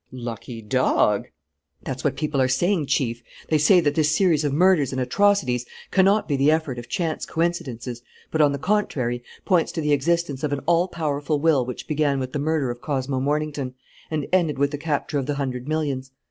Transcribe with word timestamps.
"Lucky 0.11 0.63
dog!" 0.63 1.27
"That's 1.83 2.03
what 2.03 2.15
people 2.17 2.41
are 2.41 2.47
saying, 2.47 2.87
Chief. 2.87 3.21
They 3.49 3.59
say 3.59 3.79
that 3.81 3.93
this 3.93 4.09
series 4.09 4.43
of 4.43 4.51
murders 4.51 4.91
and 4.91 4.99
atrocities 4.99 5.63
cannot 5.91 6.27
be 6.27 6.35
the 6.35 6.49
effort 6.49 6.79
of 6.79 6.89
chance 6.89 7.23
coincidences, 7.23 8.01
but, 8.31 8.41
on 8.41 8.51
the 8.51 8.57
contrary, 8.57 9.23
points 9.45 9.71
to 9.73 9.81
the 9.81 9.91
existence 9.93 10.43
of 10.43 10.53
an 10.53 10.61
all 10.65 10.87
powerful 10.87 11.39
will 11.39 11.67
which 11.67 11.87
began 11.87 12.19
with 12.19 12.33
the 12.33 12.39
murder 12.39 12.71
of 12.71 12.81
Cosmo 12.81 13.19
Mornington 13.19 13.75
and 14.09 14.25
ended 14.33 14.57
with 14.57 14.71
the 14.71 14.77
capture 14.79 15.19
of 15.19 15.27
the 15.27 15.35
hundred 15.35 15.67
millions. 15.67 16.09